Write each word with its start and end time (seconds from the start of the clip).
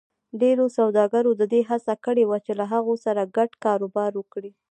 ډېرو 0.41 0.65
سوداګرو 0.77 1.31
د 1.37 1.43
دې 1.53 1.61
هڅه 1.69 1.93
کړې 2.05 2.23
وه 2.29 2.37
چې 2.45 2.51
له 2.59 2.65
هغه 2.73 2.93
سره 3.05 3.31
ګډ 3.37 3.51
کاروبار 3.65 4.11
وکړي. 4.15 4.51